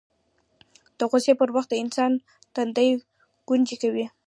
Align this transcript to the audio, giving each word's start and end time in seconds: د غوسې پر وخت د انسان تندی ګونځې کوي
د 0.97 0.99
غوسې 1.09 1.33
پر 1.39 1.49
وخت 1.55 1.69
د 1.71 1.75
انسان 1.83 2.11
تندی 2.55 2.89
ګونځې 3.47 3.75
کوي 3.81 4.05